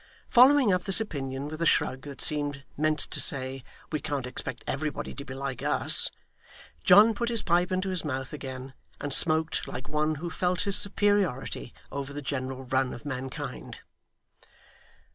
Following 0.29 0.73
up 0.73 0.85
this 0.85 0.99
opinion 0.99 1.47
with 1.47 1.61
a 1.61 1.67
shrug 1.67 2.01
that 2.05 2.21
seemed 2.21 2.63
meant 2.75 2.97
to 2.97 3.19
say, 3.19 3.63
'we 3.91 3.99
can't 3.99 4.25
expect 4.25 4.63
everybody 4.65 5.13
to 5.13 5.23
be 5.23 5.35
like 5.35 5.61
us,' 5.61 6.09
John 6.83 7.13
put 7.13 7.29
his 7.29 7.43
pipe 7.43 7.71
into 7.71 7.89
his 7.89 8.03
mouth 8.03 8.33
again, 8.33 8.73
and 8.99 9.13
smoked 9.13 9.67
like 9.67 9.87
one 9.87 10.15
who 10.15 10.31
felt 10.31 10.61
his 10.61 10.75
superiority 10.75 11.71
over 11.91 12.13
the 12.13 12.21
general 12.23 12.63
run 12.63 12.95
of 12.95 13.05
mankind. 13.05 13.77